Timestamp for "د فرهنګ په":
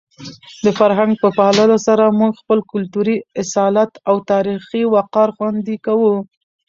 0.63-1.29